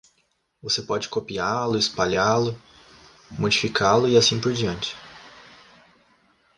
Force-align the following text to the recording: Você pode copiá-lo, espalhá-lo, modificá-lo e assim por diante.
Você 0.63 0.81
pode 0.81 1.09
copiá-lo, 1.09 1.77
espalhá-lo, 1.77 2.59
modificá-lo 3.29 4.07
e 4.09 4.17
assim 4.17 4.41
por 4.41 4.51
diante. 4.51 4.95